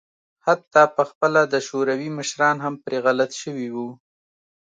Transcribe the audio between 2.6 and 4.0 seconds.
هم پرې غلط شوي وو.